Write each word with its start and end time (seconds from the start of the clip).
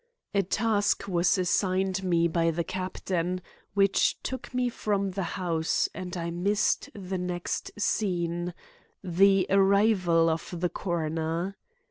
A 0.33 0.41
task 0.41 1.07
was 1.07 1.37
assigned 1.37 2.03
me 2.03 2.27
by 2.27 2.49
the 2.49 2.63
captain 2.63 3.39
which 3.75 4.17
took 4.23 4.51
me 4.51 4.67
from 4.67 5.11
the 5.11 5.21
house, 5.37 5.89
and 5.93 6.17
I 6.17 6.31
missed 6.31 6.89
the 6.95 7.19
next 7.19 7.69
scene—the 7.79 9.45
arrival 9.51 10.27
of 10.27 10.55
the 10.59 10.69
coroner. 10.69 11.55